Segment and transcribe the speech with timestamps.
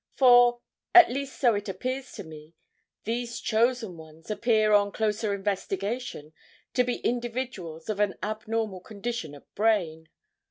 [0.15, 0.61] For,
[0.95, 2.55] at least so it appears to me,
[3.03, 6.33] these chosen ones appear on closer investigation
[6.73, 10.09] to be individuals of an abnormal condition of brain.